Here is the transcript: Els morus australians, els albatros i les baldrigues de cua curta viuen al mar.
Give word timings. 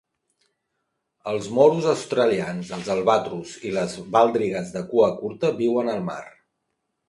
Els 1.31 1.49
morus 1.57 1.85
australians, 1.91 2.73
els 2.79 2.91
albatros 2.95 3.53
i 3.71 3.75
les 3.77 3.95
baldrigues 4.19 4.75
de 4.79 4.87
cua 4.95 5.15
curta 5.23 5.57
viuen 5.65 5.97
al 5.97 6.05
mar. 6.13 6.23